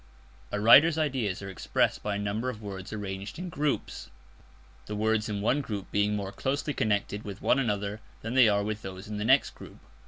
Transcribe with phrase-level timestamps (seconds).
[0.51, 4.09] A writer's ideas are expressed by a number of words arranged in groups,
[4.87, 8.63] the words in one group being more closely connected with one another than they are
[8.63, 9.77] with those in the next group.